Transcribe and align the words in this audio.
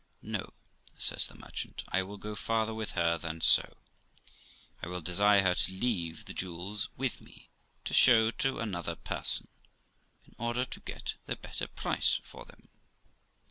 'No', 0.23 0.53
says 0.97 1.27
the 1.27 1.35
merchant, 1.35 1.83
'I 1.89 2.01
will 2.01 2.17
go 2.17 2.33
farther 2.33 2.73
with 2.73 2.93
her 2.93 3.19
than 3.19 3.39
so; 3.39 3.77
I 4.81 4.87
will 4.87 4.99
desire 4.99 5.43
her 5.43 5.53
to 5.53 5.71
leave 5.71 6.25
the 6.25 6.33
jewels 6.33 6.89
with 6.97 7.21
me, 7.21 7.49
to 7.85 7.93
show 7.93 8.31
to 8.31 8.57
another 8.59 8.95
person, 8.95 9.47
in 10.25 10.33
order 10.39 10.65
to 10.65 10.79
get 10.79 11.13
the 11.27 11.35
better 11.35 11.67
price 11.67 12.19
for 12.23 12.45
them.' 12.45 12.67